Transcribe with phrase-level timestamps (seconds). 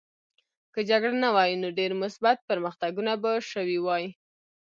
[0.73, 4.05] که جګړه نه وای نو ډېر مثبت پرمختګونه به شوي وای